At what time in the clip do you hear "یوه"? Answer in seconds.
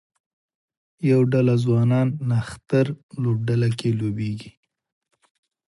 1.09-1.23